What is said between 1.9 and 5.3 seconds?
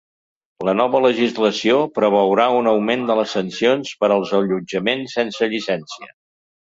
preveurà un augment de les sancions per als allotjaments